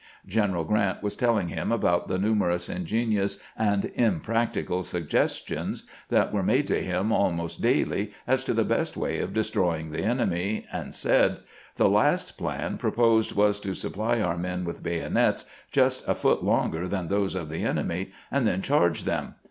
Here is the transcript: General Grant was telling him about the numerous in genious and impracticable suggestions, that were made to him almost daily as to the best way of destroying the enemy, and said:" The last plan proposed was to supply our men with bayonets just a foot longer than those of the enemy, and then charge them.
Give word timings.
General 0.25 0.63
Grant 0.63 1.03
was 1.03 1.15
telling 1.15 1.49
him 1.49 1.71
about 1.71 2.07
the 2.07 2.17
numerous 2.17 2.69
in 2.69 2.85
genious 2.87 3.37
and 3.55 3.91
impracticable 3.93 4.81
suggestions, 4.81 5.83
that 6.09 6.33
were 6.33 6.41
made 6.41 6.65
to 6.69 6.81
him 6.81 7.11
almost 7.11 7.61
daily 7.61 8.11
as 8.25 8.43
to 8.45 8.55
the 8.55 8.63
best 8.63 8.97
way 8.97 9.19
of 9.19 9.31
destroying 9.31 9.91
the 9.91 10.01
enemy, 10.01 10.65
and 10.73 10.95
said:" 10.95 11.41
The 11.75 11.87
last 11.87 12.35
plan 12.35 12.79
proposed 12.79 13.35
was 13.35 13.59
to 13.59 13.75
supply 13.75 14.19
our 14.21 14.37
men 14.39 14.63
with 14.63 14.81
bayonets 14.81 15.45
just 15.69 16.03
a 16.07 16.15
foot 16.15 16.43
longer 16.43 16.87
than 16.87 17.07
those 17.07 17.35
of 17.35 17.49
the 17.49 17.63
enemy, 17.63 18.11
and 18.31 18.47
then 18.47 18.63
charge 18.63 19.03
them. 19.03 19.35